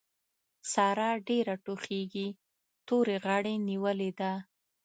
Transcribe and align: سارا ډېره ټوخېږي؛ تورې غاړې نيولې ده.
سارا 0.71 1.09
ډېره 1.27 1.53
ټوخېږي؛ 1.63 2.27
تورې 2.87 3.17
غاړې 3.25 3.55
نيولې 3.67 4.11
ده. 4.19 4.31